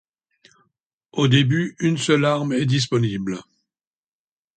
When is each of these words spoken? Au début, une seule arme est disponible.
Au 1.11 1.27
début, 1.27 1.75
une 1.79 1.99
seule 1.99 2.25
arme 2.25 2.53
est 2.53 2.65
disponible. 2.65 3.37